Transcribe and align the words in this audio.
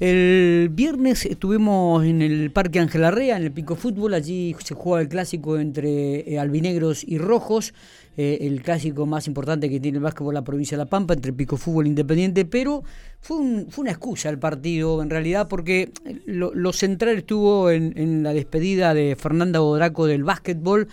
El 0.00 0.68
viernes 0.70 1.26
estuvimos 1.26 2.04
en 2.04 2.22
el 2.22 2.52
Parque 2.52 2.78
Ángel 2.78 3.02
Arrea, 3.02 3.36
en 3.36 3.42
el 3.42 3.50
Pico 3.50 3.74
Fútbol, 3.74 4.14
allí 4.14 4.54
se 4.62 4.76
juega 4.76 5.02
el 5.02 5.08
clásico 5.08 5.58
entre 5.58 6.20
eh, 6.20 6.38
albinegros 6.38 7.02
y 7.02 7.18
rojos, 7.18 7.74
eh, 8.16 8.38
el 8.42 8.62
clásico 8.62 9.06
más 9.06 9.26
importante 9.26 9.68
que 9.68 9.80
tiene 9.80 9.98
el 9.98 10.04
básquetbol 10.04 10.34
la 10.34 10.44
provincia 10.44 10.78
de 10.78 10.84
La 10.84 10.88
Pampa, 10.88 11.14
entre 11.14 11.32
Pico 11.32 11.56
Fútbol 11.56 11.86
e 11.86 11.88
Independiente, 11.88 12.44
pero 12.44 12.84
fue, 13.20 13.66
fue 13.70 13.82
una 13.82 13.90
excusa 13.90 14.28
el 14.28 14.38
partido 14.38 15.02
en 15.02 15.10
realidad 15.10 15.48
porque 15.48 15.90
lo, 16.26 16.72
central 16.72 17.18
estuvo 17.18 17.68
en, 17.72 17.92
en 17.98 18.22
la 18.22 18.32
despedida 18.32 18.94
de 18.94 19.16
Fernanda 19.16 19.58
Bodraco 19.58 20.06
del 20.06 20.22
básquetbol, 20.22 20.86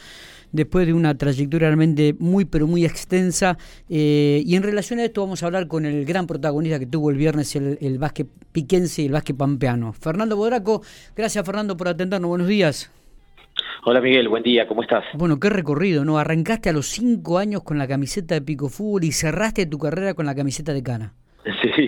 después 0.55 0.87
de 0.87 0.93
una 0.93 1.17
trayectoria 1.17 1.67
realmente 1.67 2.15
muy, 2.19 2.45
pero 2.45 2.67
muy 2.67 2.85
extensa. 2.85 3.57
Eh, 3.89 4.41
y 4.45 4.55
en 4.55 4.63
relación 4.63 4.99
a 4.99 5.05
esto 5.05 5.21
vamos 5.21 5.43
a 5.43 5.45
hablar 5.47 5.67
con 5.67 5.85
el 5.85 6.05
gran 6.05 6.27
protagonista 6.27 6.79
que 6.79 6.85
tuvo 6.85 7.09
el 7.11 7.17
viernes 7.17 7.55
el, 7.55 7.77
el 7.81 7.99
básquet 7.99 8.27
piquense 8.51 9.03
y 9.03 9.05
el 9.05 9.11
básquet 9.11 9.37
pampeano. 9.37 9.93
Fernando 9.93 10.35
Bodraco, 10.35 10.81
gracias 11.15 11.45
Fernando 11.45 11.77
por 11.77 11.87
atendernos, 11.87 12.29
buenos 12.29 12.47
días. 12.47 12.91
Hola 13.85 14.01
Miguel, 14.01 14.27
buen 14.29 14.43
día, 14.43 14.67
¿cómo 14.67 14.81
estás? 14.81 15.03
Bueno, 15.13 15.39
qué 15.39 15.49
recorrido, 15.49 16.03
¿no? 16.05 16.17
Arrancaste 16.17 16.69
a 16.69 16.73
los 16.73 16.87
cinco 16.87 17.37
años 17.37 17.63
con 17.63 17.77
la 17.77 17.87
camiseta 17.87 18.33
de 18.33 18.41
Pico 18.41 18.67
Fútbol 18.67 19.03
y 19.03 19.11
cerraste 19.11 19.65
tu 19.67 19.77
carrera 19.77 20.15
con 20.15 20.25
la 20.25 20.33
camiseta 20.33 20.73
de 20.73 20.81
Cana. 20.81 21.13
Sí, 21.61 21.87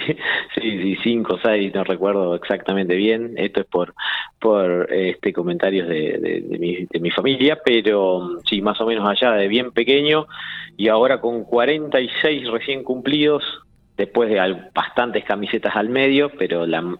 sí, 0.56 0.82
sí, 0.82 0.98
cinco, 1.04 1.40
seis, 1.42 1.74
no 1.74 1.84
recuerdo 1.84 2.36
exactamente 2.36 2.96
bien. 2.96 3.34
Esto 3.38 3.62
es 3.62 3.66
por 3.68 3.94
por 4.40 4.92
este 4.94 5.34
comentarios 5.34 5.88
de, 5.88 6.44
de, 6.48 6.58
mi, 6.60 6.86
de 6.86 7.00
mi 7.00 7.10
familia, 7.10 7.60
pero 7.64 8.40
sí, 8.46 8.62
más 8.62 8.80
o 8.82 8.86
menos 8.86 9.08
allá 9.08 9.32
de 9.32 9.48
bien 9.48 9.72
pequeño 9.72 10.28
y 10.78 10.90
ahora 10.90 11.20
con 11.20 11.44
46 11.44 12.52
recién 12.52 12.84
cumplidos, 12.84 13.44
después 13.98 14.30
de 14.30 14.40
bastantes 14.74 15.26
camisetas 15.26 15.76
al 15.76 15.90
medio, 15.90 16.32
pero 16.38 16.68
la, 16.68 16.96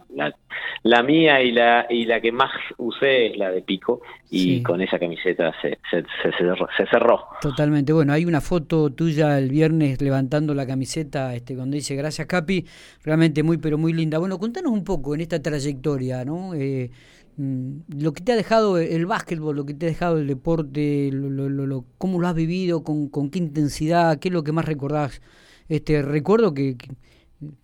la, 0.82 1.02
mía 1.04 1.40
y 1.40 1.52
la, 1.52 1.86
y 1.88 2.04
la 2.04 2.20
que 2.20 2.32
más 2.32 2.50
usé 2.76 3.28
es 3.28 3.38
la 3.38 3.50
de 3.50 3.62
Pico, 3.62 4.02
y 4.30 4.62
con 4.62 4.80
esa 4.80 4.98
camiseta 4.98 5.54
se, 5.62 5.78
se, 5.90 6.02
se, 6.22 6.86
cerró, 6.90 7.28
Totalmente, 7.40 7.92
bueno, 7.92 8.12
hay 8.12 8.24
una 8.24 8.40
foto 8.40 8.90
tuya 8.90 9.38
el 9.38 9.48
viernes 9.48 10.02
levantando 10.02 10.54
la 10.54 10.66
camiseta, 10.66 11.34
este, 11.36 11.54
donde 11.54 11.76
dice 11.76 11.94
gracias 11.94 12.26
Capi, 12.26 12.66
realmente 13.04 13.44
muy, 13.44 13.58
pero 13.58 13.78
muy 13.78 13.92
linda. 13.92 14.18
Bueno, 14.18 14.38
contanos 14.38 14.72
un 14.72 14.82
poco 14.82 15.14
en 15.14 15.20
esta 15.20 15.40
trayectoria, 15.40 16.24
¿no? 16.24 16.52
Eh, 16.54 16.90
mm, 17.36 18.02
lo 18.02 18.12
que 18.12 18.22
te 18.22 18.32
ha 18.32 18.36
dejado 18.36 18.76
el 18.76 19.06
básquetbol, 19.06 19.54
lo 19.54 19.64
que 19.64 19.74
te 19.74 19.86
ha 19.86 19.88
dejado 19.88 20.18
el 20.18 20.26
deporte, 20.26 21.10
lo, 21.12 21.48
lo, 21.48 21.84
cómo 21.96 22.20
lo 22.20 22.26
has 22.26 22.34
vivido, 22.34 22.82
con, 22.82 23.08
con 23.08 23.30
qué 23.30 23.38
intensidad, 23.38 24.18
qué 24.18 24.28
es 24.28 24.34
lo 24.34 24.42
que 24.42 24.50
más 24.50 24.64
recordás 24.64 25.22
este 25.68 26.02
recuerdo 26.02 26.54
que, 26.54 26.76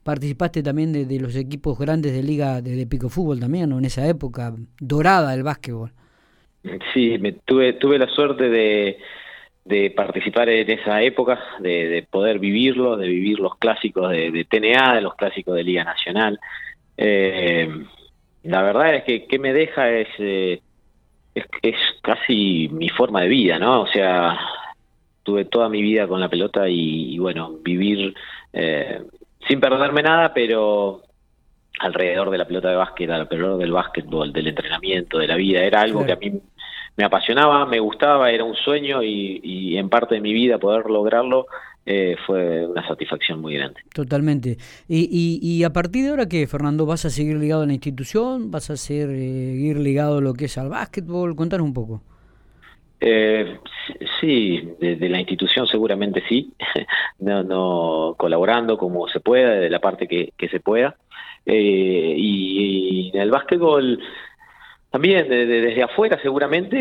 participaste 0.03 0.63
también 0.63 0.93
de, 0.93 1.21
los 1.21 1.35
equipos 1.37 1.79
grandes 1.79 2.13
de 2.13 2.23
liga 2.23 2.61
de, 2.63 2.87
Pico 2.87 3.09
Fútbol 3.09 3.41
también, 3.41 3.71
¿no? 3.71 3.79
en 3.79 3.85
esa 3.85 4.07
época 4.07 4.55
dorada 4.81 5.33
del 5.33 5.43
básquetbol. 5.43 5.93
Sí, 6.93 7.19
me 7.19 7.33
tuve 7.33 7.75
tuve 7.75 7.99
la 7.99 8.09
suerte 8.09 8.49
de, 8.49 8.99
de 9.65 9.91
participar 9.91 10.49
en 10.49 10.71
esa 10.71 11.03
época, 11.03 11.39
de, 11.61 12.07
poder 12.11 12.39
vivirlo, 12.39 12.97
de 12.97 13.09
vivir 13.09 13.39
los 13.39 13.57
clásicos 13.57 14.11
de, 14.11 14.47
TNA, 14.49 14.95
de 14.95 15.01
los 15.01 15.15
clásicos 15.15 15.57
de 15.57 15.65
Liga 15.65 15.85
Nacional. 15.85 16.39
Eh, 16.97 17.69
la 18.45 18.63
verdad 18.63 18.95
es 18.95 19.05
que, 19.05 19.27
que 19.27 19.39
me 19.39 19.53
deja 19.53 19.91
es, 19.91 20.09
eh, 20.19 20.61
es, 21.35 21.45
es 21.63 21.77
casi 22.03 22.69
mi 22.73 22.89
forma 22.89 23.23
de 23.23 23.29
vida, 23.29 23.59
¿no? 23.59 23.83
O 23.83 23.87
sea, 23.87 24.39
tuve 25.25 25.47
toda 25.47 25.69
mi 25.69 25.83
vida 25.83 26.07
con 26.07 26.21
la 26.21 26.29
pelota 26.29 26.69
y, 26.69 27.19
bueno, 27.19 27.59
vivir 27.63 28.15
eh, 28.53 29.03
sin 29.49 29.59
perderme 29.59 30.03
nada, 30.03 30.33
pero 30.33 31.03
alrededor 31.81 32.31
de 32.31 32.39
la 32.39 32.47
pelota 32.47 32.69
de 32.69 32.77
básquet, 32.77 33.11
alrededor 33.11 33.59
del 33.59 33.73
básquetbol, 33.73 34.33
del 34.33 34.47
entrenamiento, 34.49 35.19
de 35.19 35.27
la 35.27 35.37
vida, 35.37 35.65
era 35.65 35.81
algo 35.81 36.07
que 36.07 36.13
a 36.13 36.17
mí 36.17 36.41
me 36.97 37.05
apasionaba, 37.05 37.67
me 37.67 37.81
gustaba, 37.81 38.31
era 38.31 38.45
un 38.45 38.55
sueño 38.55 39.03
y, 39.03 39.77
en 39.77 39.89
parte 39.89 40.15
de 40.15 40.21
mi 40.21 40.33
vida 40.33 40.59
poder 40.59 40.87
lograrlo 40.87 41.47
eh, 41.87 42.17
fue 42.27 42.67
una 42.67 42.87
satisfacción 42.87 43.41
muy 43.41 43.55
grande. 43.55 43.81
Totalmente. 43.93 44.57
Y, 44.89 45.41
y, 45.43 45.65
a 45.65 45.73
partir 45.73 46.05
de 46.05 46.11
ahora 46.11 46.29
qué, 46.29 46.47
Fernando, 46.47 46.87
vas 46.87 47.05
a 47.05 47.11
seguir 47.11 47.37
ligado 47.37 47.63
a 47.63 47.67
la 47.67 47.73
institución, 47.73 48.51
vas 48.51 48.71
a 48.71 48.77
seguir 48.77 49.79
ligado 49.79 50.19
a 50.19 50.21
lo 50.21 50.35
que 50.35 50.45
es 50.45 50.57
al 50.57 50.69
básquetbol, 50.69 51.35
contanos 51.35 51.67
un 51.67 51.75
poco. 51.75 52.03
Eh, 53.01 53.59
sí, 54.21 54.77
desde 54.81 55.09
la 55.09 55.19
institución 55.19 55.67
seguramente 55.67 56.23
sí, 56.29 56.53
no, 57.19 57.43
no 57.43 58.15
colaborando 58.17 58.79
como 58.79 59.09
se 59.09 59.21
pueda, 59.21 59.51
de 59.51 59.71
la 59.71 59.81
parte 59.81 60.07
que, 60.09 60.49
se 60.49 60.61
pueda. 60.61 60.97
Eh, 61.47 62.15
y, 62.17 63.11
en 63.13 63.21
el 63.21 63.31
básquetbol 63.31 64.01
también 64.91 65.29
desde 65.29 65.83
afuera 65.83 66.19
seguramente 66.23 66.77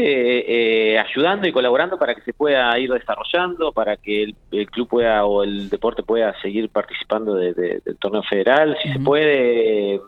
eh, 0.93 0.99
ayudando 0.99 1.47
y 1.47 1.51
colaborando 1.51 1.97
para 1.97 2.13
que 2.13 2.21
se 2.21 2.31
pueda 2.31 2.77
ir 2.77 2.91
desarrollando, 2.93 3.71
para 3.71 3.97
que 3.97 4.35
el, 4.51 4.69
club 4.69 4.87
pueda 4.87 5.25
o 5.25 5.43
el 5.43 5.67
deporte 5.67 6.03
pueda 6.03 6.39
seguir 6.39 6.69
participando 6.69 7.33
del 7.33 7.81
torneo 7.99 8.21
federal, 8.21 8.77
si 8.83 8.93
se 8.93 8.99
puede 8.99 9.99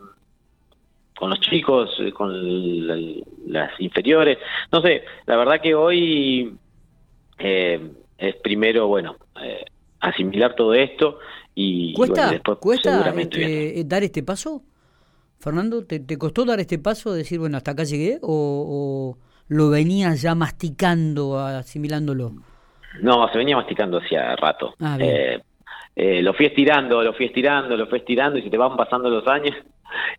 con 1.16 1.30
los 1.30 1.40
chicos, 1.40 1.90
eh, 2.00 2.12
con 2.12 2.86
las 3.46 3.80
inferiores. 3.80 4.38
No 4.70 4.80
sé, 4.82 5.02
la 5.24 5.36
verdad 5.36 5.60
que 5.60 5.74
hoy 5.74 6.54
eh, 7.38 7.90
es 8.18 8.36
primero, 8.36 8.86
bueno, 8.86 9.16
eh, 9.42 9.64
asimilar 10.00 10.54
todo 10.54 10.74
esto 10.74 11.18
y, 11.54 11.94
¿Cuesta, 11.94 12.30
después 12.30 12.58
¿cuesta 12.58 13.12
este, 13.18 13.82
dar 13.84 14.02
este 14.04 14.22
paso? 14.22 14.62
Fernando, 15.38 15.84
¿te, 15.84 16.18
costó 16.18 16.44
dar 16.44 16.60
este 16.60 16.78
paso, 16.78 17.12
decir, 17.12 17.38
bueno, 17.38 17.56
hasta 17.56 17.72
acá 17.72 17.84
llegué 17.84 18.18
o, 18.22 19.16
lo 19.48 19.70
venías 19.70 20.20
ya 20.22 20.34
masticando, 20.34 21.38
asimilándolo? 21.38 22.32
No, 23.00 23.28
se 23.30 23.38
venía 23.38 23.56
masticando 23.56 23.98
hacía 23.98 24.36
rato. 24.36 24.74
Ah, 24.80 24.98
lo 25.96 26.34
fui 26.34 26.46
estirando, 26.46 27.02
lo 27.02 27.14
fui 27.14 27.26
estirando, 27.26 27.76
lo 27.76 27.86
fui 27.86 27.98
estirando 27.98 28.38
y 28.38 28.42
se 28.42 28.50
te 28.50 28.58
van 28.58 28.76
pasando 28.76 29.08
los 29.08 29.26
años 29.26 29.54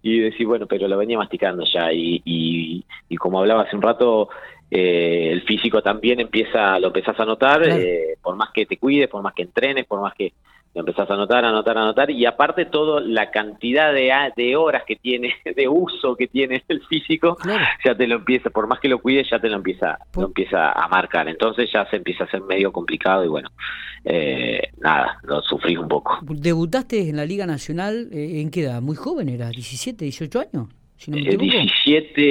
y 0.02 0.20
decir, 0.20 0.48
bueno, 0.48 0.66
pero 0.68 0.88
lo 0.88 0.98
venía 0.98 1.18
masticando 1.18 1.64
ya. 1.66 1.92
Y, 1.92 2.22
y, 2.26 3.18
como 3.18 3.40
hablaba 3.40 3.64
hace 3.64 3.76
un 3.76 3.82
rato, 3.82 4.30
eh, 4.70 5.30
el 5.32 5.42
físico 5.44 5.82
también 5.82 6.20
empieza, 6.20 6.80
lo 6.80 6.88
empezás 6.88 7.20
a 7.20 7.26
notar, 7.26 7.68
eh, 7.68 8.18
por 8.22 8.36
más 8.36 8.52
que 8.52 8.66
te 8.66 8.78
cuides, 8.78 9.10
por 9.10 9.22
más 9.22 9.34
que 9.34 9.44
entrenes, 9.44 9.86
por 9.86 10.02
más 10.02 10.14
que 10.14 10.34
empezás 10.74 11.10
a 11.10 11.16
notar, 11.16 11.44
a 11.46 11.52
notar, 11.52 11.78
a 11.78 11.86
notar, 11.86 12.12
y 12.12 12.26
aparte 12.26 12.66
todo 12.66 13.00
la 13.00 13.32
cantidad 13.32 13.94
de, 13.94 14.12
de 14.36 14.56
horas 14.56 14.84
que 14.86 14.96
tiene, 14.96 15.34
de 15.56 15.68
uso 15.68 16.16
que 16.16 16.28
tiene 16.28 16.64
el 16.68 16.82
físico, 16.88 17.38
ya 17.84 17.96
te 17.96 18.08
lo 18.08 18.16
empieza, 18.16 18.50
por 18.50 18.68
más 18.68 18.80
que 18.80 18.88
lo 18.88 19.00
cuides, 19.00 19.28
ya 19.30 19.40
te 19.40 19.50
lo 19.50 19.56
empieza, 19.56 19.98
lo 20.16 20.28
empieza 20.28 20.72
a 20.72 20.88
marcar, 20.88 21.28
entonces 21.28 21.70
ya 21.72 21.86
se 21.90 21.98
empieza 21.98 22.26
a 22.26 22.32
ser 22.32 22.42
medio 22.42 22.72
complicado 22.72 23.26
y 23.26 23.28
bueno, 23.28 23.50
eh, 24.06 24.62
nada, 24.80 25.20
lo 25.24 25.42
sufrí 25.42 25.76
un 25.78 25.88
poco. 25.88 26.20
¿Debutaste 26.22 27.10
en 27.10 27.18
la 27.18 27.26
Liga 27.26 27.46
Nacional 27.46 28.10
en 28.12 28.50
qué 28.52 28.64
edad? 28.64 28.82
¿Muy 28.82 28.96
joven 28.96 29.30
era? 29.30 29.50
¿17, 29.50 29.98
18 29.98 30.40
años? 30.40 30.77
17, 31.06 32.22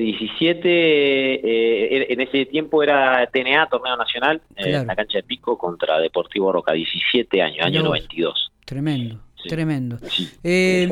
17 0.00 0.68
eh, 0.68 2.06
en 2.12 2.20
ese 2.20 2.46
tiempo 2.46 2.82
era 2.82 3.26
TNA, 3.32 3.68
Torneo 3.68 3.96
Nacional, 3.96 4.42
en 4.56 4.86
la 4.86 4.96
cancha 4.96 5.18
de 5.18 5.22
Pico 5.22 5.56
contra 5.56 6.00
Deportivo 6.00 6.52
Roca, 6.52 6.72
17 6.72 7.40
años, 7.40 7.64
año 7.64 7.82
92. 7.82 8.50
Tremendo. 8.64 9.20
Tremendo. 9.48 9.98
Eh, 10.42 10.88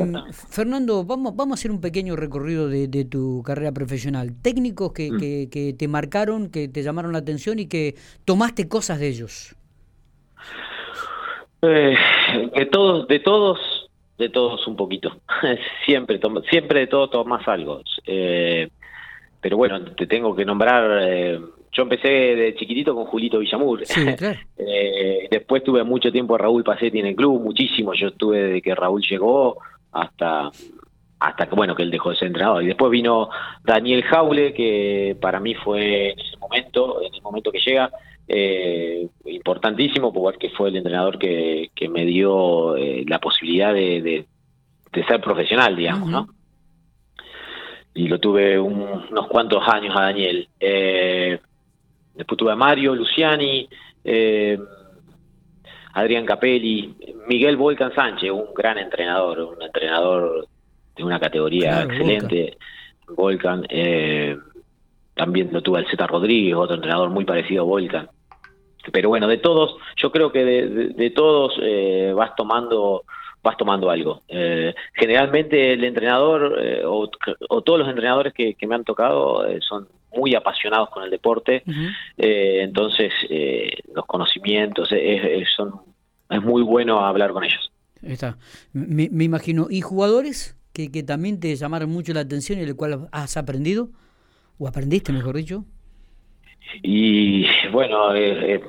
Fernando, 0.49 1.03
vamos, 1.03 1.35
vamos 1.35 1.57
a 1.57 1.59
hacer 1.59 1.71
un 1.71 1.81
pequeño 1.81 2.15
recorrido 2.15 2.69
de, 2.69 3.05
tu 3.05 3.43
carrera 3.43 3.73
profesional. 3.73 4.31
Técnicos 4.41 4.93
que, 4.93 5.11
mm. 5.11 5.19
que, 5.19 5.49
que, 5.51 5.73
te 5.73 5.87
marcaron, 5.89 6.49
que 6.49 6.69
te 6.69 6.81
llamaron 6.81 7.11
la 7.11 7.19
atención 7.19 7.59
y 7.59 7.67
que 7.67 7.95
tomaste 8.23 8.69
cosas 8.69 8.99
de 8.99 9.09
ellos. 9.09 9.55
Eh, 11.61 11.95
de 12.55 12.65
todos, 12.67 13.07
de 13.07 13.19
todos 13.19 13.59
de 14.17 14.29
todos 14.29 14.65
un 14.67 14.75
poquito. 14.75 15.17
siempre, 15.85 16.19
siempre 16.49 16.81
de 16.81 16.87
todo 16.87 17.09
tomas 17.09 17.47
algo. 17.47 17.81
Eh, 18.05 18.69
pero 19.41 19.57
bueno, 19.57 19.79
te 19.95 20.07
tengo 20.07 20.35
que 20.35 20.45
nombrar. 20.45 20.99
Eh, 21.03 21.39
yo 21.71 21.83
empecé 21.83 22.07
de 22.07 22.55
chiquitito 22.55 22.95
con 22.95 23.05
Julito 23.05 23.39
Villamur. 23.39 23.83
eh, 24.57 25.27
después 25.29 25.63
tuve 25.63 25.83
mucho 25.83 26.11
tiempo 26.11 26.35
a 26.35 26.39
Raúl 26.39 26.63
Pacetti 26.63 26.99
en 26.99 27.07
el 27.07 27.15
club, 27.15 27.41
muchísimo. 27.41 27.93
Yo 27.93 28.07
estuve 28.07 28.41
desde 28.41 28.61
que 28.61 28.75
Raúl 28.75 29.03
llegó 29.07 29.57
hasta 29.91 30.51
hasta 31.17 31.47
que 31.47 31.55
bueno 31.55 31.75
que 31.75 31.83
él 31.83 31.91
dejó 31.91 32.09
de 32.09 32.17
ser 32.17 32.27
entrenador 32.27 32.61
y 32.61 32.67
después 32.67 32.91
vino 32.91 33.29
Daniel 33.63 34.03
Jaule 34.03 34.53
que 34.53 35.15
para 35.19 35.39
mí 35.39 35.55
fue 35.55 36.09
en 36.09 36.19
ese 36.19 36.37
momento 36.37 37.01
en 37.01 37.15
el 37.15 37.21
momento 37.21 37.53
que 37.53 37.59
llega 37.59 37.89
eh, 38.27 39.07
importantísimo, 39.25 40.13
porque 40.13 40.49
fue 40.49 40.69
el 40.69 40.77
entrenador 40.77 41.19
que, 41.19 41.69
que 41.75 41.89
me 41.89 42.05
dio 42.05 42.75
eh, 42.75 43.03
la 43.07 43.19
posibilidad 43.19 43.73
de, 43.73 44.01
de, 44.01 45.05
ser 45.07 45.19
profesional, 45.19 45.75
digamos, 45.75 46.09
¿no? 46.09 46.27
Y 47.93 48.07
lo 48.07 48.17
tuve 48.17 48.57
unos 48.57 49.27
cuantos 49.27 49.61
años 49.67 49.93
a 49.97 50.03
Daniel. 50.03 50.47
Eh, 50.59 51.37
después 52.13 52.37
tuve 52.37 52.53
a 52.53 52.55
Mario 52.55 52.95
Luciani, 52.95 53.67
eh, 54.05 54.57
Adrián 55.93 56.25
Capelli, 56.25 56.95
Miguel 57.27 57.57
Volcan 57.57 57.93
Sánchez, 57.93 58.31
un 58.31 58.53
gran 58.55 58.77
entrenador, 58.77 59.39
un 59.39 59.61
entrenador 59.61 60.47
de 60.95 61.03
una 61.03 61.19
categoría 61.19 61.83
excelente, 61.83 62.57
Volcan. 63.07 63.65
Eh, 63.69 64.37
también 65.13 65.49
lo 65.51 65.61
tuvo 65.61 65.77
el 65.77 65.87
Z 65.87 66.05
Rodríguez, 66.05 66.55
otro 66.55 66.75
entrenador 66.75 67.09
muy 67.09 67.25
parecido 67.25 67.63
a 67.63 67.65
Volcan. 67.65 68.09
Pero 68.91 69.09
bueno, 69.09 69.27
de 69.27 69.37
todos, 69.37 69.75
yo 69.97 70.11
creo 70.11 70.31
que 70.31 70.43
de, 70.43 71.09
todos 71.11 71.53
eh, 71.61 72.13
vas 72.15 72.35
tomando 72.35 73.03
vas 73.43 73.57
tomando 73.57 73.91
algo. 73.91 74.23
Eh, 74.27 74.73
generalmente 74.93 75.73
el 75.73 75.83
entrenador 75.83 76.57
o, 76.85 77.07
todos 77.61 77.79
los 77.79 77.87
entrenadores 77.87 78.33
que, 78.33 78.55
me 78.67 78.73
han 78.73 78.83
tocado 78.83 79.45
son 79.61 79.87
muy 80.15 80.33
apasionados 80.33 80.89
con 80.89 81.03
el 81.03 81.11
deporte, 81.11 81.63
entonces 82.17 83.13
los 83.93 84.05
conocimientos 84.07 84.89
son, 85.55 85.73
es 86.29 86.41
muy 86.41 86.63
bueno 86.63 87.05
hablar 87.05 87.33
con 87.33 87.43
ellos. 87.43 87.71
Está. 88.01 88.37
Me, 88.73 89.09
me 89.11 89.23
imagino. 89.23 89.67
¿Y 89.69 89.81
jugadores 89.81 90.57
que, 90.73 90.91
que, 90.91 91.03
también 91.03 91.39
te 91.39 91.55
llamaron 91.55 91.89
mucho 91.89 92.13
la 92.13 92.21
atención 92.21 92.59
y 92.59 92.63
el 92.63 92.75
cual 92.75 93.09
has 93.11 93.37
aprendido? 93.37 93.89
¿O 94.57 94.67
aprendiste, 94.67 95.11
mejor 95.11 95.35
dicho? 95.35 95.65
Y 96.81 97.45
bueno, 97.71 98.13
eh, 98.13 98.55
eh, 98.55 98.61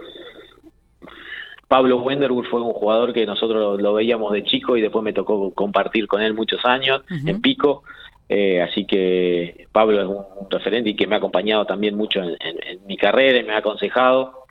Pablo 1.68 1.98
Wenderwood 1.98 2.46
fue 2.46 2.60
un 2.60 2.72
jugador 2.72 3.12
que 3.12 3.26
nosotros 3.26 3.80
lo, 3.80 3.94
veíamos 3.94 4.32
de 4.32 4.44
chico 4.44 4.76
y 4.76 4.82
después 4.82 5.02
me 5.02 5.12
tocó 5.12 5.52
compartir 5.52 6.06
con 6.06 6.22
él 6.22 6.34
muchos 6.34 6.64
años 6.64 7.02
en 7.10 7.40
Pico. 7.40 7.82
Eh, 8.28 8.60
así 8.60 8.86
que 8.86 9.68
Pablo 9.72 10.00
es 10.00 10.08
un, 10.08 10.50
referente 10.50 10.90
y 10.90 10.96
que 10.96 11.06
me 11.06 11.14
ha 11.14 11.18
acompañado 11.18 11.64
también 11.64 11.96
mucho 11.96 12.20
en, 12.22 12.86
mi 12.86 12.96
carrera 12.96 13.38
y 13.38 13.44
me 13.44 13.52
ha 13.52 13.58
aconsejado. 13.58 14.46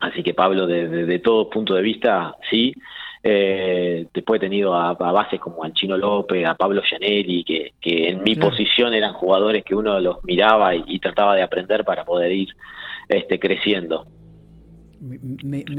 Así 0.00 0.22
que 0.22 0.34
Pablo, 0.34 0.66
desde 0.66 1.06
de, 1.06 1.18
todo 1.20 1.48
punto 1.48 1.74
de 1.74 1.82
vista, 1.82 2.36
sí. 2.50 2.74
Eh, 3.24 4.08
después 4.12 4.38
he 4.38 4.46
tenido 4.46 4.74
a, 4.74 4.94
bases 4.94 5.38
como 5.38 5.62
al 5.62 5.72
Chino 5.72 5.96
López, 5.96 6.44
a 6.44 6.54
Pablo 6.54 6.82
Gianelli, 6.82 7.44
que, 7.44 7.74
que 7.80 8.08
en 8.08 8.22
mi 8.24 8.34
posición 8.34 8.94
eran 8.94 9.12
jugadores 9.12 9.64
que 9.64 9.74
uno 9.74 10.00
los 10.00 10.24
miraba 10.24 10.74
y, 10.74 10.98
trataba 10.98 11.36
de 11.36 11.42
aprender 11.42 11.84
para 11.84 12.04
poder 12.04 12.32
ir 12.32 12.48
este, 13.08 13.38
creciendo. 13.38 14.06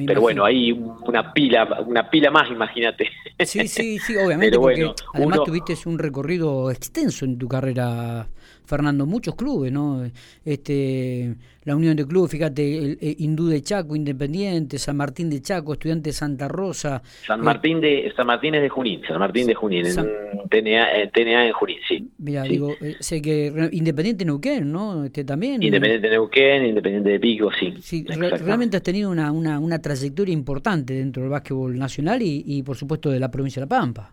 Pero 0.05 0.21
bueno, 0.21 0.43
hay 0.43 0.71
una 0.71 1.33
pila, 1.33 1.81
una 1.85 2.09
pila 2.09 2.29
más, 2.29 2.49
imagínate. 2.49 3.09
Sí, 3.39 3.67
sí, 3.67 3.99
sí, 3.99 4.15
obviamente, 4.25 4.57
porque 4.57 4.91
además 5.13 5.43
tuviste 5.45 5.75
un 5.85 5.97
recorrido 5.97 6.71
extenso 6.71 7.25
en 7.25 7.37
tu 7.37 7.47
carrera 7.47 8.27
Fernando, 8.65 9.05
muchos 9.05 9.35
clubes, 9.35 9.71
¿no? 9.71 10.03
Este, 10.45 11.35
la 11.65 11.75
Unión 11.75 11.95
de 11.95 12.05
Clubes, 12.05 12.31
fíjate, 12.31 12.77
el, 12.77 12.97
eh, 13.01 13.15
Hindú 13.19 13.47
de 13.47 13.61
Chaco, 13.61 13.95
Independiente, 13.95 14.77
San 14.77 14.97
Martín 14.97 15.29
de 15.29 15.41
Chaco, 15.41 15.73
Estudiante 15.73 16.09
de 16.09 16.13
Santa 16.13 16.47
Rosa. 16.47 17.01
San 17.25 17.39
eh, 17.39 17.43
Martín 17.43 17.79
de 17.79 18.11
San 18.15 18.27
Martín 18.27 18.55
es 18.55 18.61
de 18.61 18.69
Junín, 18.69 19.01
San 19.07 19.19
Martín 19.19 19.47
de 19.47 19.53
Junín, 19.53 19.85
en 19.85 19.93
TNA, 19.93 21.11
TNA, 21.13 21.47
en 21.47 21.53
Junín, 21.53 21.77
sí. 21.87 22.09
Mira, 22.17 22.43
digo, 22.43 22.71
eh, 22.81 22.95
sé 22.99 23.21
que 23.21 23.69
Independiente 23.71 24.25
Neuquén, 24.25 24.71
¿no? 24.71 25.05
Este 25.05 25.23
también. 25.23 25.61
Independiente 25.63 26.09
Neuquén, 26.09 26.65
Independiente 26.65 27.09
de 27.09 27.19
Pico, 27.19 27.49
sí. 27.57 27.73
Sí, 27.79 28.05
realmente 28.05 28.77
has 28.77 28.83
tenido 28.83 29.09
una, 29.09 29.31
una, 29.31 29.59
una 29.59 29.81
trayectoria 29.81 30.33
importante 30.33 30.93
dentro 30.93 31.23
del 31.23 31.31
básquetbol 31.31 31.77
nacional 31.77 32.21
y, 32.21 32.43
y 32.45 32.63
por 32.63 32.75
supuesto 32.75 33.09
de 33.09 33.19
la 33.19 33.31
provincia 33.31 33.59
de 33.61 33.65
La 33.65 33.69
Pampa. 33.69 34.11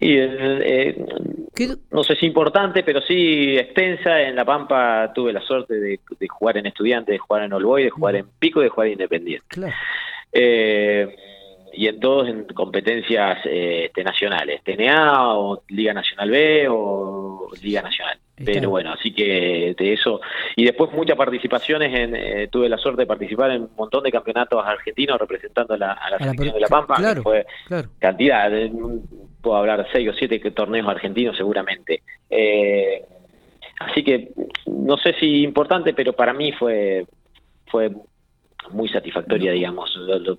Y 0.00 0.16
eh, 0.16 1.04
no 1.90 2.04
sé 2.04 2.14
si 2.16 2.26
importante, 2.26 2.82
pero 2.84 3.00
sí 3.00 3.56
extensa. 3.56 4.20
En 4.20 4.36
La 4.36 4.44
Pampa 4.44 5.12
tuve 5.12 5.32
la 5.32 5.40
suerte 5.40 5.74
de, 5.74 5.98
jugar 6.28 6.56
en 6.56 6.66
Estudiantes, 6.66 7.14
de 7.14 7.18
jugar 7.18 7.42
en 7.42 7.52
Olboy, 7.52 7.84
de 7.84 7.90
jugar 7.90 8.16
en 8.16 8.26
Pico 8.38 8.60
y 8.60 8.64
de 8.64 8.70
jugar 8.70 8.86
en 8.86 8.92
Independiente. 8.92 9.46
Eh, 10.32 11.16
y 11.72 11.86
en 11.86 12.00
todos 12.00 12.28
en 12.28 12.44
competencias 12.44 13.38
eh, 13.44 13.86
este, 13.86 14.02
nacionales, 14.02 14.62
TNA 14.62 15.34
o 15.36 15.62
Liga 15.68 15.92
Nacional 15.92 16.30
B 16.30 16.66
o 16.68 17.48
Liga 17.62 17.82
Nacional. 17.82 18.18
Pero 18.44 18.70
bueno, 18.70 18.92
así 18.92 19.12
que 19.12 19.74
de 19.76 19.92
eso. 19.92 20.20
Y 20.54 20.64
después 20.64 20.92
muchas 20.92 21.16
participaciones, 21.16 21.92
en, 21.92 22.14
eh, 22.14 22.48
tuve 22.48 22.68
la 22.68 22.78
suerte 22.78 23.02
de 23.02 23.06
participar 23.06 23.50
en 23.50 23.62
un 23.62 23.70
montón 23.76 24.04
de 24.04 24.12
campeonatos 24.12 24.64
argentinos 24.64 25.18
representando 25.18 25.74
a 25.74 25.76
la, 25.76 25.92
a 25.92 26.10
la, 26.10 26.18
selección 26.18 26.54
de 26.54 26.60
La 26.60 26.68
Pampa. 26.68 26.94
Claro, 26.96 27.22
fue 27.22 27.46
cantidad, 27.98 28.48
puedo 29.40 29.56
hablar 29.56 29.86
seis 29.92 30.08
o 30.08 30.12
siete 30.12 30.38
torneos 30.50 30.88
argentinos 30.88 31.36
seguramente. 31.36 32.02
Eh, 32.30 33.04
así 33.80 34.02
que 34.02 34.32
no 34.66 34.96
sé 34.96 35.14
si 35.18 35.42
importante, 35.42 35.94
pero 35.94 36.12
para 36.12 36.32
mí 36.32 36.52
fue 36.52 37.06
fue 37.70 37.90
muy 38.70 38.88
satisfactoria, 38.88 39.52
digamos. 39.52 39.90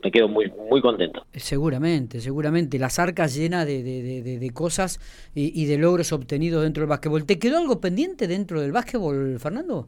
me 0.04 0.12
quedo 0.12 0.28
muy 0.28 0.51
muy 0.69 0.81
contento. 0.81 1.25
Seguramente, 1.34 2.19
seguramente. 2.19 2.78
Las 2.80 3.00
arcas 3.00 3.36
llenas 3.36 3.66
de, 3.66 3.81
de, 3.84 4.50
cosas 4.51 5.00
y, 5.34 5.66
de 5.66 5.78
logros 5.78 6.12
obtenidos 6.12 6.63
dentro 6.63 6.81
del 6.81 6.90
básquetbol. 6.90 7.25
¿Te 7.25 7.40
quedó 7.40 7.57
algo 7.57 7.80
pendiente 7.80 8.28
dentro 8.28 8.62
del 8.62 8.72
básquetbol, 8.72 9.40
Fernando? 9.40 9.88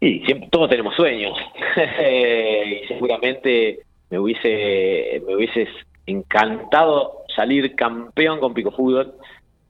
Sí, 0.00 0.22
siempre, 0.24 0.48
todos 0.50 0.70
tenemos 0.70 0.94
sueños. 0.96 1.36
y 1.76 2.86
seguramente 2.88 3.80
me 4.08 4.18
hubiese, 4.18 5.22
me 5.26 5.36
hubiese 5.36 5.68
encantado 6.06 7.24
salir 7.34 7.74
campeón 7.74 8.40
con 8.40 8.54
Pico 8.54 8.70
Fútbol. 8.70 9.14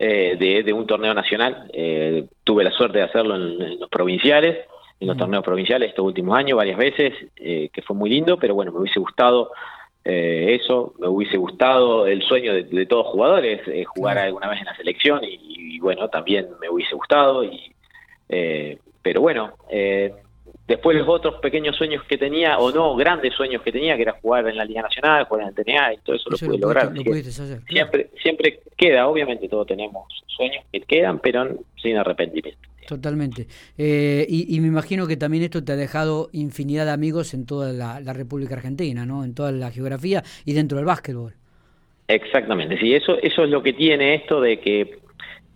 Eh, 0.02 0.62
de, 0.64 0.72
un 0.72 0.86
torneo 0.86 1.12
nacional. 1.12 1.70
Eh, 1.74 2.24
tuve 2.42 2.64
la 2.64 2.70
suerte 2.70 2.96
de 2.96 3.04
hacerlo 3.04 3.36
en 3.36 3.78
los 3.78 3.90
provinciales 3.90 4.66
en 5.00 5.08
los 5.08 5.16
torneos 5.16 5.42
provinciales 5.42 5.88
estos 5.88 6.04
últimos 6.04 6.38
años 6.38 6.58
varias 6.58 6.76
veces, 6.76 7.14
eh, 7.36 7.70
que 7.72 7.82
fue 7.82 7.96
muy 7.96 8.10
lindo, 8.10 8.38
pero 8.38 8.54
bueno, 8.54 8.70
me 8.70 8.80
hubiese 8.80 9.00
gustado 9.00 9.50
eh, 10.04 10.58
eso, 10.60 10.94
me 10.98 11.08
hubiese 11.08 11.38
gustado 11.38 12.06
el 12.06 12.22
sueño 12.22 12.52
de, 12.52 12.86
todos 12.86 13.06
los 13.06 13.12
jugadores, 13.12 13.66
eh, 13.66 13.84
jugar 13.84 14.18
alguna 14.18 14.48
vez 14.48 14.60
en 14.60 14.66
la 14.66 14.76
selección 14.76 15.20
y, 15.22 15.78
bueno, 15.80 16.08
también 16.08 16.48
me 16.60 16.68
hubiese 16.68 16.94
gustado, 16.94 17.42
y, 17.42 17.72
pero 19.02 19.22
bueno, 19.22 19.54
después 20.66 20.96
los 20.96 21.08
otros 21.08 21.40
pequeños 21.40 21.76
sueños 21.76 22.04
que 22.04 22.18
tenía, 22.18 22.58
o 22.58 22.70
no, 22.70 22.94
grandes 22.96 23.34
sueños 23.34 23.62
que 23.62 23.72
tenía, 23.72 23.96
que 23.96 24.02
era 24.02 24.12
jugar 24.12 24.48
en 24.48 24.56
la 24.56 24.64
Liga 24.64 24.82
Nacional, 24.82 25.24
jugar 25.24 25.42
en 25.42 25.48
el 25.48 25.54
TNA 25.54 25.94
y 25.94 25.96
todo 25.98 26.16
eso, 26.16 26.30
lo 26.30 26.38
pude 26.38 26.58
lograr. 26.58 26.92
siempre, 27.68 28.10
siempre 28.22 28.60
queda, 28.76 29.08
obviamente 29.08 29.48
todos 29.48 29.66
tenemos 29.66 30.06
sueños 30.26 30.64
que 30.72 30.80
quedan, 30.80 31.18
pero 31.18 31.48
sin 31.80 31.96
arrepentimiento. 31.96 32.70
Totalmente. 32.90 33.46
Eh, 33.78 34.26
y, 34.28 34.58
me 34.58 34.66
imagino 34.66 35.06
que 35.06 35.16
también 35.16 35.44
esto 35.44 35.62
te 35.62 35.70
ha 35.70 35.76
dejado 35.76 36.28
infinidad 36.32 36.86
de 36.86 36.90
amigos 36.90 37.34
en 37.34 37.46
toda 37.46 37.72
la, 37.72 38.12
República 38.12 38.56
Argentina, 38.56 39.06
¿no? 39.06 39.22
En 39.22 39.32
toda 39.32 39.52
la 39.52 39.70
geografía 39.70 40.24
y 40.44 40.54
dentro 40.54 40.76
del 40.76 40.86
básquetbol. 40.86 41.34
Exactamente, 42.08 42.76
sí, 42.80 42.92
eso, 42.92 43.16
eso 43.22 43.44
es 43.44 43.50
lo 43.50 43.62
que 43.62 43.72
tiene 43.72 44.14
esto 44.14 44.40
de 44.40 44.58
que, 44.58 44.98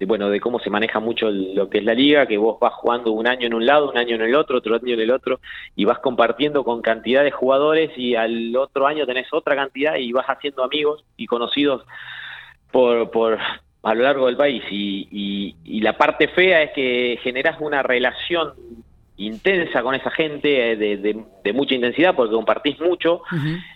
bueno, 0.00 0.28
de 0.28 0.40
cómo 0.40 0.58
se 0.58 0.70
maneja 0.70 1.00
mucho 1.00 1.30
lo 1.30 1.70
que 1.70 1.78
es 1.78 1.84
la 1.84 1.94
liga, 1.94 2.26
que 2.26 2.36
vos 2.36 2.58
vas 2.60 2.74
jugando 2.74 3.12
un 3.12 3.26
año 3.26 3.46
en 3.46 3.54
un 3.54 3.64
lado, 3.64 3.90
un 3.90 3.98
año 3.98 4.16
en 4.16 4.22
el 4.22 4.34
otro, 4.34 4.58
otro 4.58 4.74
año 4.74 4.94
en 4.94 5.00
el 5.00 5.10
otro, 5.10 5.40
y 5.76 5.84
vas 5.84 6.00
compartiendo 6.00 6.64
con 6.64 6.82
cantidad 6.82 7.22
de 7.22 7.30
jugadores 7.30 7.90
y 7.96 8.14
al 8.16 8.54
otro 8.56 8.86
año 8.86 9.06
tenés 9.06 9.32
otra 9.32 9.54
cantidad 9.54 9.96
y 9.96 10.12
vas 10.12 10.26
haciendo 10.26 10.64
amigos 10.64 11.04
y 11.16 11.26
conocidos 11.26 11.84
por, 12.70 13.10
por, 13.10 13.38
a 13.84 13.94
lo 13.94 14.02
largo 14.02 14.26
del 14.26 14.36
país. 14.36 14.62
Y, 14.70 15.54
y, 15.64 15.80
la 15.80 15.96
parte 15.96 16.28
fea 16.28 16.62
es 16.62 16.72
que 16.72 17.18
generas 17.22 17.60
una 17.60 17.82
relación 17.82 18.54
intensa 19.16 19.82
con 19.82 19.94
esa 19.94 20.10
gente 20.10 20.72
eh, 20.72 20.76
de, 20.76 21.24
de, 21.44 21.52
mucha 21.52 21.74
intensidad 21.74 22.16
porque 22.16 22.34
compartís 22.34 22.80
mucho 22.80 23.22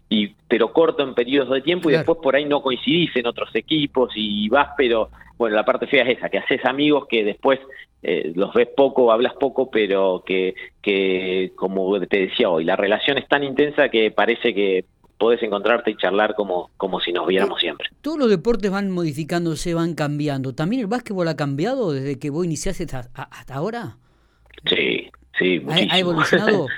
y 0.08 0.27
pero 0.48 0.72
corto 0.72 1.02
en 1.02 1.14
periodos 1.14 1.50
de 1.50 1.60
tiempo 1.60 1.90
y 1.90 1.92
después 1.92 2.18
por 2.22 2.34
ahí 2.34 2.44
no 2.44 2.62
coincidís 2.62 3.14
en 3.16 3.26
otros 3.26 3.54
equipos 3.54 4.10
y 4.14 4.48
vas 4.48 4.70
pero 4.76 5.10
bueno 5.36 5.54
la 5.54 5.64
parte 5.64 5.86
fea 5.86 6.04
es 6.04 6.18
esa 6.18 6.28
que 6.28 6.38
haces 6.38 6.64
amigos 6.64 7.06
que 7.08 7.22
después 7.22 7.60
eh, 8.02 8.32
los 8.34 8.54
ves 8.54 8.68
poco 8.76 9.12
hablas 9.12 9.34
poco 9.34 9.70
pero 9.70 10.22
que 10.24 10.54
que 10.80 11.52
como 11.56 12.00
te 12.00 12.20
decía 12.20 12.48
hoy 12.48 12.64
la 12.64 12.76
relación 12.76 13.18
es 13.18 13.28
tan 13.28 13.44
intensa 13.44 13.88
que 13.88 14.10
parece 14.10 14.54
que 14.54 14.84
podés 15.18 15.42
encontrarte 15.42 15.90
y 15.90 15.96
charlar 15.96 16.34
como, 16.34 16.70
como 16.76 17.00
si 17.00 17.12
nos 17.12 17.26
viéramos 17.26 17.60
siempre. 17.60 17.88
Todos 18.00 18.18
los 18.18 18.30
deportes 18.30 18.70
van 18.70 18.90
modificándose, 18.90 19.74
van 19.74 19.94
cambiando. 19.94 20.54
¿También 20.54 20.80
el 20.80 20.86
básquetbol 20.86 21.26
ha 21.28 21.36
cambiado 21.36 21.92
desde 21.92 22.18
que 22.18 22.30
vos 22.30 22.44
iniciaste 22.46 22.84
hasta, 22.84 23.54
ahora? 23.54 23.96
Sí, 24.66 25.10
sí, 25.38 25.60
muchísimo. 25.60 25.92
¿Ha, 25.92 25.98
evolucionado? 25.98 26.66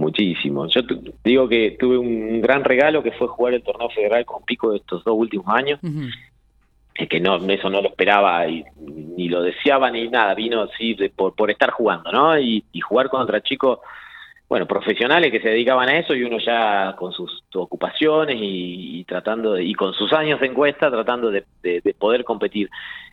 muchísimo. 0.00 0.66
Yo 0.66 0.80
digo 1.22 1.48
que 1.48 1.76
tuve 1.78 1.98
un 1.98 2.40
gran 2.40 2.64
regalo 2.64 3.02
que 3.02 3.12
fue 3.12 3.28
jugar 3.28 3.54
el 3.54 3.62
torneo 3.62 3.88
federal 3.90 4.24
con 4.24 4.42
Pico 4.42 4.72
de 4.72 4.78
estos 4.78 5.04
dos 5.04 5.14
últimos 5.16 5.46
años. 5.48 5.78
que 7.08 7.20
no 7.20 7.36
eso 7.36 7.70
no 7.70 7.80
lo 7.80 7.88
esperaba 7.88 8.46
y, 8.46 8.62
ni 8.76 9.28
lo 9.28 9.40
deseaba 9.40 9.90
ni 9.90 10.08
nada 10.08 10.34
vino 10.34 10.62
así 10.62 10.94
por, 11.16 11.34
por 11.34 11.50
estar 11.50 11.70
jugando 11.70 12.12
no 12.12 12.38
y, 12.38 12.62
y 12.72 12.80
jugar 12.80 13.08
contra 13.08 13.40
chicos 13.40 13.78
bueno, 14.50 14.66
profesionales 14.66 15.30
que 15.30 15.40
se 15.40 15.48
dedicaban 15.48 15.88
a 15.88 15.96
eso 15.96 16.12
y 16.12 16.24
uno 16.24 16.38
ya 16.44 16.96
con 16.98 17.12
sus 17.12 17.44
ocupaciones 17.54 18.36
y, 18.36 19.04
tratando 19.04 19.52
de, 19.52 19.62
y 19.62 19.74
con 19.74 19.94
sus 19.94 20.12
años 20.12 20.40
de 20.40 20.48
encuesta 20.48 20.90
tratando 20.90 21.30
de, 21.30 21.44
poder 21.96 22.24
competir. 22.24 22.68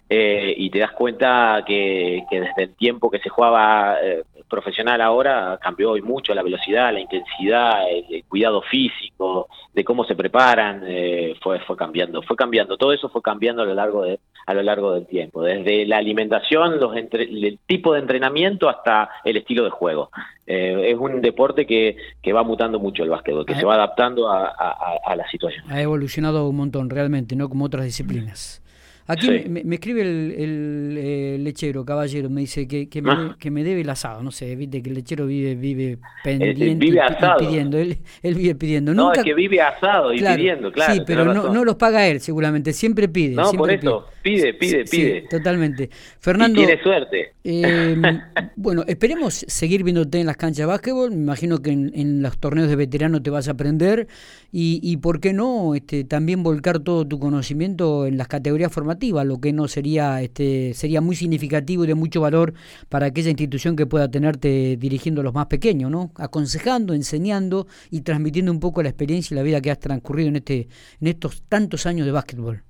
Eh, 0.09 0.55
y 0.57 0.71
te 0.71 0.79
das 0.79 0.93
cuenta 0.93 1.63
que, 1.67 2.23
desde 2.31 2.63
el 2.63 2.75
tiempo 2.75 3.11
que 3.11 3.19
se 3.19 3.29
jugaba 3.29 3.97
eh, 4.01 4.23
profesional 4.49 4.99
ahora 4.99 5.59
cambió 5.61 5.91
hoy 5.91 6.01
mucho 6.01 6.33
la 6.33 6.41
velocidad, 6.41 6.91
la 6.91 7.01
intensidad, 7.01 7.83
el, 7.87 8.23
cuidado 8.23 8.63
físico, 8.63 9.47
de 9.73 9.83
cómo 9.83 10.05
se 10.05 10.15
preparan, 10.15 10.83
eh, 10.87 11.35
fue 11.41 11.59
fue 11.59 11.77
cambiando, 11.77 12.23
fue 12.23 12.35
cambiando, 12.35 12.77
todo 12.77 12.93
eso 12.93 13.09
fue 13.09 13.21
cambiando 13.21 13.61
a 13.61 13.65
lo 13.65 13.75
largo 13.75 14.03
de 14.03 14.19
a 14.47 14.53
lo 14.53 14.63
largo 14.63 14.93
del 14.93 15.05
tiempo, 15.05 15.43
desde 15.43 15.85
la 15.85 15.97
alimentación, 15.97 16.79
los 16.79 16.95
el 16.95 17.59
tipo 17.67 17.93
de 17.93 17.99
entrenamiento 17.99 18.69
hasta 18.69 19.09
el 19.25 19.37
estilo 19.37 19.65
de 19.65 19.69
juego. 19.69 20.09
Eh, 20.49 20.91
es 20.91 20.97
un 20.97 21.21
deporte 21.27 21.65
que, 21.65 21.97
que, 22.21 22.33
va 22.33 22.43
mutando 22.43 22.79
mucho 22.79 23.03
el 23.03 23.09
básquetbol, 23.09 23.45
que 23.45 23.55
se 23.55 23.65
va 23.65 23.75
adaptando 23.75 24.29
a, 24.29 24.47
a 24.47 25.15
la 25.15 25.29
situación. 25.29 25.65
Ha 25.69 25.81
evolucionado 25.81 26.47
un 26.47 26.55
montón 26.55 26.89
realmente, 26.89 27.35
no 27.35 27.49
como 27.49 27.65
otras 27.65 27.85
disciplinas. 27.85 28.61
Aquí 29.09 29.29
me, 29.47 29.75
escribe 29.75 30.01
el, 30.01 30.97
eh, 30.97 31.37
lechero, 31.39 31.85
caballero, 31.85 32.29
me 32.29 32.41
dice 32.41 32.67
que, 32.67 32.89
que, 32.89 33.01
me, 33.01 33.11
ah. 33.11 33.37
que 33.39 33.49
me 33.49 33.63
debe 33.63 33.79
el 33.79 33.89
asado, 33.89 34.21
no 34.21 34.31
sé, 34.31 34.53
viste 34.57 34.83
que 34.83 34.89
el 34.89 34.95
lechero 34.95 35.25
vive 35.25 35.55
vive 35.55 35.97
pendiente 36.25 36.85
vive 36.85 36.99
asado. 36.99 37.39
pidiendo, 37.39 37.77
él, 37.77 37.99
él, 38.21 38.35
vive 38.35 38.55
pidiendo. 38.55 38.93
No, 38.93 39.13
es 39.13 39.23
que 39.23 39.33
vive 39.33 39.61
asado 39.61 40.13
y 40.13 40.19
pidiendo, 40.19 40.73
claro. 40.73 40.93
Sí, 40.93 41.03
pero 41.07 41.23
no, 41.23 41.53
no, 41.53 41.63
los 41.63 41.75
paga 41.75 42.05
él 42.05 42.19
seguramente, 42.19 42.73
siempre 42.73 43.07
pide. 43.07 43.35
No, 43.35 43.53
por 43.53 43.71
eso, 43.71 44.07
pide, 44.27 44.53
pide, 44.53 44.85
pide. 44.85 45.21
totalmente. 45.29 45.89
Fernando. 46.19 46.61
Y 46.61 46.65
tiene 46.65 46.81
suerte. 46.83 47.33
Em, 47.43 48.01
bueno, 48.55 48.83
esperemos 48.87 49.45
seguir 49.47 49.83
viéndote 49.83 50.19
en 50.19 50.25
las 50.27 50.37
canchas 50.37 50.57
de 50.57 50.65
básquetbol, 50.65 51.11
me 51.11 51.21
imagino 51.21 51.59
que 51.59 51.71
en, 51.71 51.91
en 51.95 52.21
los 52.21 52.37
torneos 52.37 52.67
de 52.67 52.75
veterano 52.75 53.21
te 53.21 53.29
vas 53.29 53.47
a 53.47 53.51
aprender 53.51 54.07
y, 54.51 54.79
y 54.83 54.97
por 54.97 55.19
qué 55.19 55.33
no 55.33 55.75
este, 55.75 56.03
también 56.03 56.43
volcar 56.43 56.79
todo 56.79 57.07
tu 57.07 57.19
conocimiento 57.19 58.05
en 58.05 58.17
las 58.17 58.27
categorías 58.27 58.71
formativas, 58.71 59.25
lo 59.25 59.39
que 59.39 59.53
no 59.53 59.67
sería, 59.67 60.21
este, 60.21 60.73
sería 60.73 61.01
muy 61.01 61.15
significativo 61.15 61.83
y 61.83 61.87
de 61.87 61.95
mucho 61.95 62.21
valor 62.21 62.53
para 62.89 63.07
aquella 63.07 63.29
institución 63.29 63.75
que 63.75 63.85
pueda 63.85 64.09
tenerte 64.09 64.77
dirigiendo 64.77 65.21
a 65.21 65.23
los 65.23 65.33
más 65.33 65.47
pequeños, 65.47 65.89
¿no? 65.91 66.11
Aconsejando, 66.15 66.93
enseñando 66.93 67.67
y 67.89 68.01
transmitiendo 68.01 68.51
un 68.51 68.59
poco 68.59 68.83
la 68.83 68.89
experiencia 68.89 69.33
y 69.33 69.37
la 69.37 69.43
vida 69.43 69.61
que 69.61 69.71
has 69.71 69.79
transcurrido 69.79 70.29
en 70.29 70.37
este, 70.37 70.67
en 70.99 71.07
estos 71.07 71.43
tantos 71.43 71.85
años 71.85 72.05
de 72.05 72.11
básquetbol. 72.11 72.63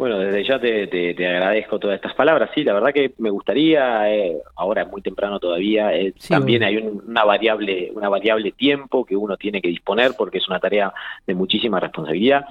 Bueno, 0.00 0.18
desde 0.18 0.44
ya 0.44 0.58
te, 0.58 0.86
te, 0.86 1.28
agradezco 1.28 1.78
todas 1.78 1.96
estas 1.96 2.14
palabras. 2.14 2.48
Sí, 2.54 2.64
la 2.64 2.72
verdad 2.72 2.90
que 2.90 3.12
me 3.18 3.28
gustaría, 3.28 4.10
eh, 4.10 4.38
ahora 4.56 4.80
es 4.80 4.88
muy 4.88 5.02
temprano 5.02 5.38
todavía, 5.38 5.94
eh, 5.94 6.14
también 6.26 6.62
hay 6.62 6.78
una 6.78 7.22
variable 7.24 7.92
una 7.94 8.08
variable 8.08 8.52
tiempo 8.52 9.04
que 9.04 9.14
uno 9.14 9.36
tiene 9.36 9.60
que 9.60 9.68
disponer 9.68 10.12
porque 10.16 10.38
es 10.38 10.48
una 10.48 10.58
tarea 10.58 10.90
de 11.26 11.34
muchísima 11.34 11.78
responsabilidad. 11.80 12.46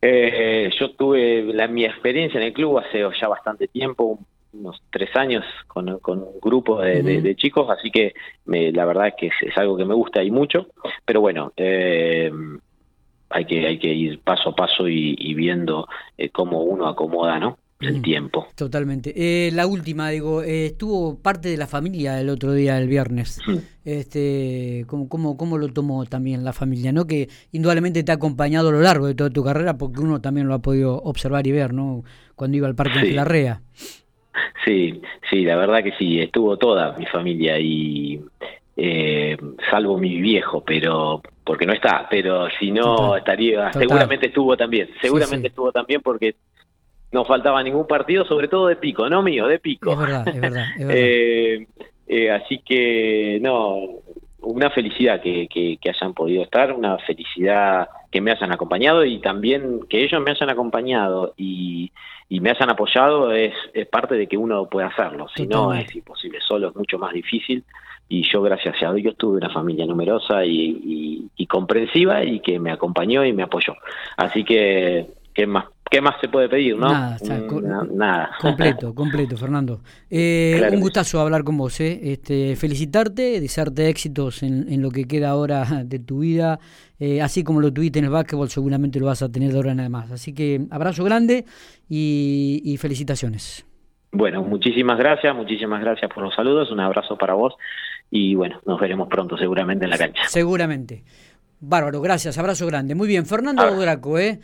Eh, 0.00 0.70
yo 0.78 0.92
tuve 0.92 1.42
la, 1.42 1.66
mi 1.66 1.84
experiencia 1.84 2.38
en 2.38 2.46
el 2.46 2.52
club 2.52 2.78
hace 2.78 3.04
ya 3.20 3.26
bastante 3.26 3.66
tiempo, 3.66 4.20
unos 4.52 4.80
tres 4.92 5.10
años 5.16 5.44
con, 5.66 5.98
con 5.98 6.20
un 6.20 6.40
grupo 6.40 6.80
de, 6.80 7.34
chicos, 7.34 7.68
así 7.68 7.90
que 7.90 8.14
la 8.46 8.84
verdad 8.84 9.14
que 9.18 9.26
es, 9.26 9.34
es, 9.40 9.58
algo 9.58 9.76
que 9.76 9.84
me 9.84 9.94
gusta 9.94 10.22
y 10.22 10.30
mucho, 10.30 10.68
pero 11.04 11.20
bueno, 11.20 11.52
eh, 11.56 12.30
hay 13.30 13.44
que, 13.44 13.66
hay 13.66 13.78
que 13.78 13.92
ir 13.94 14.20
paso 14.20 14.50
a 14.50 14.54
paso 14.54 14.88
y, 14.88 15.34
viendo 15.34 15.88
eh, 16.18 16.30
cómo 16.30 16.62
uno 16.62 16.88
acomoda, 16.88 17.38
¿no? 17.38 17.58
El 17.80 18.02
tiempo. 18.02 18.46
Totalmente. 18.56 19.14
Eh, 19.16 19.50
la 19.52 19.66
última, 19.66 20.10
digo, 20.10 20.42
eh, 20.42 20.66
estuvo 20.66 21.18
parte 21.18 21.48
de 21.48 21.56
la 21.56 21.66
familia 21.66 22.20
el 22.20 22.28
otro 22.28 22.52
día, 22.52 22.76
el 22.76 22.88
viernes. 22.88 23.40
Este, 23.82 24.84
¿cómo, 24.86 25.08
cómo, 25.08 25.38
¿Cómo 25.38 25.56
lo 25.56 25.68
tomó 25.68 26.04
también 26.04 26.44
la 26.44 26.52
familia? 26.52 26.92
¿no? 26.92 27.06
Que 27.06 27.30
indudablemente 27.50 28.04
te 28.04 28.12
ha 28.12 28.16
acompañado 28.16 28.68
a 28.68 28.72
lo 28.72 28.80
largo 28.80 29.06
de 29.06 29.14
toda 29.14 29.30
tu 29.30 29.42
carrera, 29.42 29.78
porque 29.78 30.00
uno 30.00 30.20
también 30.20 30.46
lo 30.46 30.54
ha 30.54 30.58
podido 30.58 30.96
observar 30.98 31.46
y 31.46 31.52
ver, 31.52 31.72
¿no? 31.72 32.04
Cuando 32.34 32.58
iba 32.58 32.68
al 32.68 32.74
Parque 32.74 32.98
de 32.98 33.12
la 33.12 33.24
Rea. 33.24 33.62
Sí, 34.64 35.00
sí, 35.30 35.44
la 35.44 35.56
verdad 35.56 35.82
que 35.82 35.92
sí, 35.98 36.20
estuvo 36.20 36.58
toda 36.58 36.96
mi 36.98 37.06
familia 37.06 37.58
y 37.58 38.20
eh, 38.82 39.36
salvo 39.70 39.98
mi 39.98 40.22
viejo, 40.22 40.64
pero 40.64 41.20
porque 41.44 41.66
no 41.66 41.74
está, 41.74 42.06
pero 42.08 42.48
si 42.58 42.70
no 42.70 43.14
estaría, 43.14 43.70
seguramente 43.74 44.28
estuvo 44.28 44.56
también, 44.56 44.88
seguramente 45.02 45.48
estuvo 45.48 45.70
también 45.70 46.00
porque 46.00 46.36
no 47.12 47.26
faltaba 47.26 47.62
ningún 47.62 47.86
partido, 47.86 48.24
sobre 48.24 48.48
todo 48.48 48.68
de 48.68 48.76
pico, 48.76 49.06
no 49.10 49.20
mío, 49.22 49.46
de 49.48 49.58
pico. 49.58 49.92
Es 49.92 49.98
verdad, 49.98 50.28
es 50.28 50.40
verdad. 50.40 50.66
Eh, 50.78 51.66
eh, 52.06 52.30
así 52.30 52.62
que, 52.64 53.38
no, 53.42 53.80
una 54.40 54.70
felicidad 54.70 55.20
que, 55.20 55.46
que, 55.46 55.90
hayan 55.90 56.14
podido 56.14 56.42
estar, 56.42 56.72
una 56.72 56.96
felicidad 57.00 57.86
que 58.10 58.22
me 58.22 58.30
hayan 58.30 58.50
acompañado 58.50 59.04
y 59.04 59.20
también 59.20 59.80
que 59.90 60.02
ellos 60.02 60.22
me 60.22 60.30
hayan 60.30 60.48
acompañado 60.48 61.34
y, 61.36 61.92
y 62.30 62.40
me 62.40 62.48
hayan 62.48 62.70
apoyado 62.70 63.32
es, 63.32 63.52
es 63.74 63.86
parte 63.88 64.14
de 64.14 64.26
que 64.26 64.38
uno 64.38 64.70
pueda 64.70 64.86
hacerlo, 64.86 65.26
si 65.36 65.46
no 65.46 65.74
es 65.74 65.94
imposible, 65.94 66.40
solo 66.40 66.70
es 66.70 66.76
mucho 66.76 66.98
más 66.98 67.12
difícil 67.12 67.62
y 68.12 68.24
yo 68.28 68.42
gracias 68.42 68.74
a 68.82 68.92
Dios 68.92 69.14
tuve 69.16 69.36
una 69.36 69.50
familia 69.50 69.86
numerosa 69.86 70.44
y, 70.44 71.30
comprensiva 71.48 72.22
y 72.24 72.40
que 72.40 72.60
me 72.60 72.70
acompañó 72.70 73.24
y 73.24 73.32
me 73.32 73.42
apoyó. 73.42 73.74
Así 74.16 74.44
que, 74.44 75.10
¿qué 75.34 75.46
más, 75.46 75.64
qué 75.90 76.00
más 76.00 76.14
se 76.20 76.28
puede 76.28 76.48
pedir? 76.48 76.76
¿no? 76.76 76.88
Nada, 76.88 78.30
Completo, 78.40 78.94
completo, 78.94 79.36
Fernando. 79.36 79.80
Eh, 80.08 80.60
un 80.72 80.80
gustazo 80.80 81.20
hablar 81.20 81.42
con 81.42 81.56
vos. 81.56 81.80
¿eh? 81.80 81.98
Este, 82.02 82.54
felicitarte, 82.54 83.40
desearte 83.40 83.88
éxitos 83.88 84.44
en, 84.44 84.80
lo 84.80 84.90
que 84.90 85.06
queda 85.06 85.30
ahora 85.30 85.64
de 85.84 85.98
tu 85.98 86.20
vida. 86.20 86.60
Eh, 87.00 87.20
así 87.20 87.42
como 87.42 87.60
lo 87.60 87.72
tuviste 87.72 87.98
en 87.98 88.04
el 88.04 88.10
básquetbol, 88.12 88.48
seguramente 88.48 89.00
lo 89.00 89.06
vas 89.06 89.22
a 89.22 89.28
tener 89.28 89.50
de 89.50 89.56
ahora 89.56 89.72
en 89.72 89.80
además. 89.80 90.10
Así 90.12 90.32
que 90.32 90.66
abrazo 90.70 91.02
grande 91.04 91.44
y, 91.88 92.60
y 92.64 92.76
felicitaciones. 92.76 93.66
Bueno, 94.12 94.42
muchísimas 94.42 94.98
gracias, 94.98 95.34
muchísimas 95.34 95.80
gracias 95.80 96.10
por 96.12 96.24
los 96.24 96.34
saludos, 96.34 96.70
un 96.70 96.80
abrazo 96.80 97.16
para 97.16 97.34
vos 97.34 97.54
y 98.10 98.34
bueno, 98.34 98.60
nos 98.66 98.80
veremos 98.80 99.08
pronto 99.08 99.36
seguramente 99.36 99.84
en 99.84 99.90
la 99.90 99.98
cancha. 99.98 100.22
Seguramente. 100.28 101.04
Bárbaro, 101.60 102.00
gracias, 102.00 102.38
abrazo 102.38 102.66
grande. 102.66 102.94
Muy 102.94 103.06
bien, 103.06 103.26
Fernando 103.26 103.70
Draco, 103.76 104.18
¿eh? 104.18 104.40